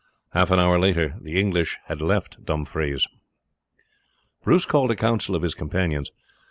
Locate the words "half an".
0.33-0.57